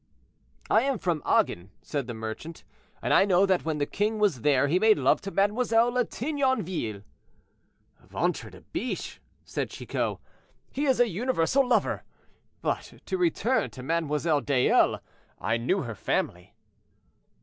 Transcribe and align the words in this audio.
"I 0.67 0.81
am 0.81 0.97
from 0.97 1.21
Agen," 1.27 1.69
said 1.83 2.07
the 2.07 2.15
merchant; 2.15 2.63
"and 3.03 3.13
I 3.13 3.23
know 3.23 3.45
that 3.45 3.63
when 3.63 3.77
the 3.77 3.85
king 3.85 4.17
was 4.17 4.41
there 4.41 4.67
he 4.67 4.79
made 4.79 4.97
love 4.97 5.21
to 5.21 5.29
Mlle. 5.29 5.63
de 5.91 6.05
Tignonville." 6.05 7.03
"Ventre 8.07 8.49
de 8.49 8.61
biche!" 8.61 9.19
said 9.45 9.69
Chicot; 9.69 10.17
"he 10.71 10.87
is 10.87 10.99
a 10.99 11.07
universal 11.07 11.67
lover. 11.67 12.01
But 12.63 12.93
to 13.05 13.17
return 13.19 13.69
to 13.69 13.83
Mlle. 13.83 14.41
Dayelle; 14.41 15.01
I 15.39 15.57
knew 15.57 15.83
her 15.83 15.93
family." 15.93 16.55